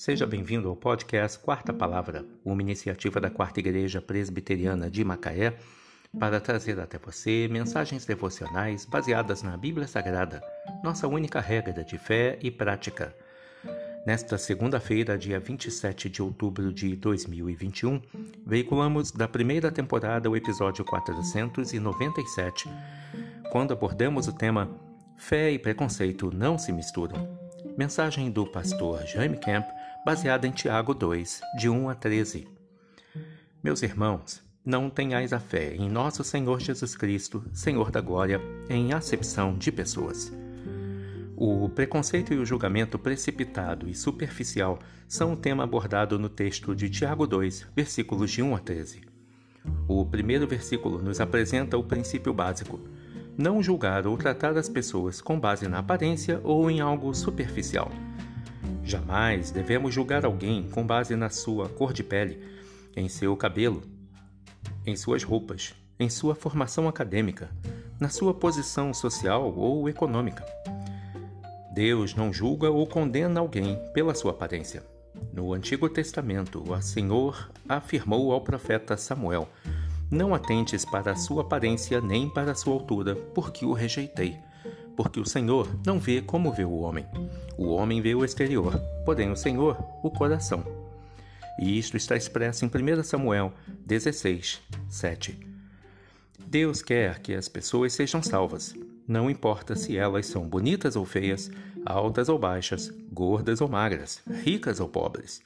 Seja 0.00 0.26
bem-vindo 0.26 0.66
ao 0.66 0.74
podcast 0.74 1.38
Quarta 1.38 1.74
Palavra, 1.74 2.24
uma 2.42 2.62
iniciativa 2.62 3.20
da 3.20 3.28
Quarta 3.28 3.60
Igreja 3.60 4.00
Presbiteriana 4.00 4.90
de 4.90 5.04
Macaé 5.04 5.52
para 6.18 6.40
trazer 6.40 6.80
até 6.80 6.98
você 6.98 7.46
mensagens 7.48 8.06
devocionais 8.06 8.86
baseadas 8.86 9.42
na 9.42 9.58
Bíblia 9.58 9.86
Sagrada, 9.86 10.42
nossa 10.82 11.06
única 11.06 11.38
regra 11.38 11.84
de 11.84 11.98
fé 11.98 12.38
e 12.40 12.50
prática. 12.50 13.14
Nesta 14.06 14.38
segunda-feira, 14.38 15.18
dia 15.18 15.38
27 15.38 16.08
de 16.08 16.22
outubro 16.22 16.72
de 16.72 16.96
2021, 16.96 18.00
veiculamos 18.46 19.12
da 19.12 19.28
primeira 19.28 19.70
temporada 19.70 20.30
o 20.30 20.36
episódio 20.36 20.82
497, 20.82 22.70
quando 23.52 23.74
abordamos 23.74 24.26
o 24.28 24.32
tema 24.32 24.66
Fé 25.14 25.50
e 25.50 25.58
preconceito 25.58 26.34
não 26.34 26.56
se 26.56 26.72
misturam. 26.72 27.38
Mensagem 27.76 28.30
do 28.30 28.46
pastor 28.46 29.04
Jaime 29.06 29.36
Camp, 29.36 29.66
baseada 30.04 30.46
em 30.46 30.50
Tiago 30.50 30.94
2, 30.94 31.40
de 31.58 31.68
1 31.68 31.88
a 31.88 31.94
13. 31.94 32.48
Meus 33.62 33.82
irmãos, 33.82 34.42
não 34.64 34.88
tenhais 34.88 35.32
a 35.32 35.40
fé 35.40 35.74
em 35.74 35.88
nosso 35.88 36.24
Senhor 36.24 36.60
Jesus 36.60 36.96
Cristo, 36.96 37.44
Senhor 37.52 37.90
da 37.90 38.00
glória, 38.00 38.40
em 38.68 38.92
acepção 38.92 39.56
de 39.56 39.70
pessoas. 39.70 40.32
O 41.36 41.68
preconceito 41.68 42.34
e 42.34 42.38
o 42.38 42.44
julgamento 42.44 42.98
precipitado 42.98 43.88
e 43.88 43.94
superficial 43.94 44.78
são 45.08 45.32
o 45.32 45.36
tema 45.36 45.64
abordado 45.64 46.18
no 46.18 46.28
texto 46.28 46.74
de 46.74 46.90
Tiago 46.90 47.26
2, 47.26 47.68
versículos 47.74 48.30
de 48.30 48.42
1 48.42 48.56
a 48.56 48.58
13. 48.58 49.00
O 49.86 50.04
primeiro 50.06 50.46
versículo 50.46 51.02
nos 51.02 51.20
apresenta 51.20 51.76
o 51.76 51.84
princípio 51.84 52.32
básico 52.32 52.80
não 53.40 53.62
julgar 53.62 54.06
ou 54.06 54.16
tratar 54.16 54.56
as 54.56 54.68
pessoas 54.68 55.20
com 55.20 55.40
base 55.40 55.66
na 55.66 55.78
aparência 55.78 56.40
ou 56.44 56.70
em 56.70 56.80
algo 56.80 57.14
superficial. 57.14 57.90
Jamais 58.90 59.52
devemos 59.52 59.94
julgar 59.94 60.24
alguém 60.24 60.68
com 60.68 60.84
base 60.84 61.14
na 61.14 61.30
sua 61.30 61.68
cor 61.68 61.92
de 61.92 62.02
pele, 62.02 62.42
em 62.96 63.08
seu 63.08 63.36
cabelo, 63.36 63.82
em 64.84 64.96
suas 64.96 65.22
roupas, 65.22 65.76
em 65.96 66.10
sua 66.10 66.34
formação 66.34 66.88
acadêmica, 66.88 67.48
na 68.00 68.08
sua 68.08 68.34
posição 68.34 68.92
social 68.92 69.54
ou 69.56 69.88
econômica. 69.88 70.44
Deus 71.72 72.16
não 72.16 72.32
julga 72.32 72.68
ou 72.68 72.84
condena 72.84 73.38
alguém 73.38 73.78
pela 73.94 74.12
sua 74.12 74.32
aparência. 74.32 74.82
No 75.32 75.52
Antigo 75.52 75.88
Testamento, 75.88 76.60
o 76.68 76.82
Senhor 76.82 77.48
afirmou 77.68 78.32
ao 78.32 78.40
profeta 78.40 78.96
Samuel 78.96 79.48
não 80.10 80.34
atentes 80.34 80.84
para 80.84 81.12
a 81.12 81.16
sua 81.16 81.42
aparência 81.42 82.00
nem 82.00 82.28
para 82.28 82.50
a 82.50 82.56
sua 82.56 82.74
altura, 82.74 83.14
porque 83.14 83.64
o 83.64 83.72
rejeitei. 83.72 84.36
Porque 84.96 85.20
o 85.20 85.26
Senhor 85.26 85.68
não 85.84 85.98
vê 85.98 86.20
como 86.20 86.52
vê 86.52 86.64
o 86.64 86.78
homem. 86.78 87.06
O 87.56 87.68
homem 87.68 88.00
vê 88.00 88.14
o 88.14 88.24
exterior, 88.24 88.78
porém 89.04 89.30
o 89.30 89.36
Senhor, 89.36 89.76
o 90.02 90.10
coração. 90.10 90.64
E 91.58 91.78
isto 91.78 91.96
está 91.96 92.16
expresso 92.16 92.64
em 92.64 92.68
1 92.68 93.02
Samuel 93.02 93.52
16, 93.86 94.60
7. 94.88 95.38
Deus 96.46 96.82
quer 96.82 97.20
que 97.20 97.34
as 97.34 97.48
pessoas 97.48 97.92
sejam 97.92 98.22
salvas, 98.22 98.74
não 99.06 99.30
importa 99.30 99.76
se 99.76 99.96
elas 99.96 100.26
são 100.26 100.48
bonitas 100.48 100.96
ou 100.96 101.04
feias, 101.04 101.50
altas 101.84 102.28
ou 102.28 102.38
baixas, 102.38 102.92
gordas 103.12 103.60
ou 103.60 103.68
magras, 103.68 104.22
ricas 104.44 104.80
ou 104.80 104.88
pobres. 104.88 105.42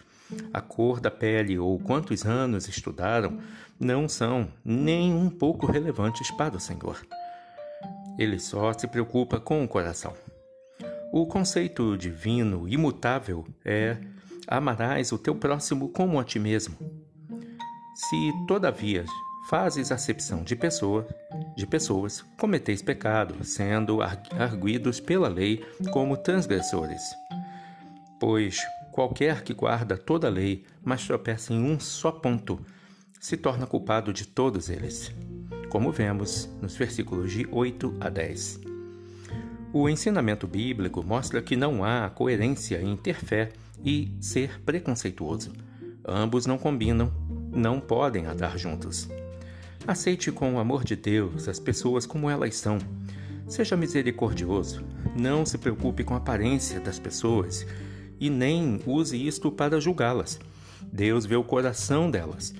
A 0.52 0.60
cor 0.60 1.00
da 1.00 1.10
pele 1.10 1.58
ou 1.58 1.78
quantos 1.78 2.24
anos 2.24 2.68
estudaram 2.68 3.38
não 3.78 4.08
são 4.08 4.48
nem 4.64 5.12
um 5.12 5.28
pouco 5.28 5.66
relevantes 5.66 6.30
para 6.30 6.56
o 6.56 6.60
Senhor. 6.60 6.98
Ele 8.18 8.38
só 8.38 8.72
se 8.72 8.86
preocupa 8.86 9.40
com 9.40 9.64
o 9.64 9.68
coração. 9.68 10.14
O 11.12 11.26
conceito 11.26 11.96
divino 11.96 12.68
imutável 12.68 13.46
é: 13.64 13.96
amarás 14.46 15.12
o 15.12 15.18
teu 15.18 15.34
próximo 15.34 15.88
como 15.88 16.18
a 16.18 16.24
ti 16.24 16.38
mesmo. 16.38 16.76
Se, 17.94 18.32
todavia, 18.48 19.04
fazes 19.48 19.92
acepção 19.92 20.42
de 20.42 20.56
pessoa, 20.56 21.06
de 21.56 21.66
pessoas, 21.66 22.22
cometeis 22.38 22.82
pecado, 22.82 23.44
sendo 23.44 24.00
arguidos 24.02 25.00
pela 25.00 25.28
lei 25.28 25.64
como 25.92 26.16
transgressores. 26.16 27.02
Pois 28.18 28.58
Qualquer 28.94 29.42
que 29.42 29.52
guarda 29.52 29.98
toda 29.98 30.28
a 30.28 30.30
lei, 30.30 30.64
mas 30.80 31.04
tropeça 31.04 31.52
em 31.52 31.60
um 31.60 31.80
só 31.80 32.12
ponto, 32.12 32.64
se 33.18 33.36
torna 33.36 33.66
culpado 33.66 34.12
de 34.12 34.24
todos 34.24 34.70
eles, 34.70 35.12
como 35.74 35.90
vemos 35.90 36.48
nos 36.62 36.76
versículos 36.76 37.32
de 37.32 37.48
8 37.50 37.96
a 37.98 38.08
10. 38.08 38.60
O 39.72 39.88
ensinamento 39.88 40.46
bíblico 40.46 41.02
mostra 41.02 41.42
que 41.42 41.56
não 41.56 41.84
há 41.84 42.08
coerência 42.10 42.80
ter 43.02 43.16
fé 43.16 43.50
e 43.84 44.16
ser 44.20 44.60
preconceituoso. 44.60 45.50
Ambos 46.06 46.46
não 46.46 46.58
combinam, 46.58 47.12
não 47.52 47.80
podem 47.80 48.24
andar 48.24 48.56
juntos. 48.56 49.08
Aceite 49.84 50.30
com 50.30 50.54
o 50.54 50.60
amor 50.60 50.84
de 50.84 50.94
Deus 50.94 51.48
as 51.48 51.58
pessoas 51.58 52.06
como 52.06 52.30
elas 52.30 52.54
são. 52.54 52.78
Seja 53.48 53.76
misericordioso. 53.76 54.84
Não 55.16 55.44
se 55.44 55.58
preocupe 55.58 56.04
com 56.04 56.14
a 56.14 56.18
aparência 56.18 56.78
das 56.78 57.00
pessoas 57.00 57.66
e 58.20 58.30
nem 58.30 58.80
use 58.86 59.16
isto 59.26 59.50
para 59.50 59.80
julgá-las. 59.80 60.38
Deus 60.92 61.26
vê 61.26 61.34
o 61.34 61.42
coração 61.42 62.12
delas 62.12 62.54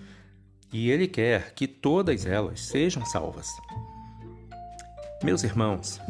e 0.74 0.90
Ele 0.90 1.06
quer 1.06 1.54
que 1.54 1.68
todas 1.68 2.26
elas 2.26 2.60
sejam 2.60 3.06
salvas. 3.06 3.48
Meus 5.22 5.44
irmãos, 5.44 6.00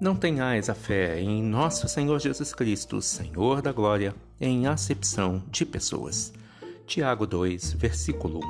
não 0.00 0.16
tenhais 0.16 0.70
a 0.70 0.74
fé 0.74 1.20
em 1.20 1.42
nosso 1.42 1.86
Senhor 1.86 2.18
Jesus 2.18 2.54
Cristo, 2.54 3.02
Senhor 3.02 3.60
da 3.60 3.72
Glória, 3.72 4.14
em 4.40 4.66
acepção 4.66 5.44
de 5.50 5.66
pessoas. 5.66 6.32
Tiago 6.86 7.26
2, 7.26 7.74
versículo 7.74 8.40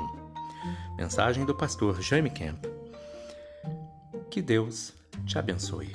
1. 0.95 0.95
Mensagem 0.95 1.45
do 1.45 1.53
pastor 1.53 2.01
Jaime 2.01 2.29
Camp. 2.29 2.63
Que 4.31 4.41
Deus 4.41 4.93
te 5.25 5.37
abençoe. 5.37 5.91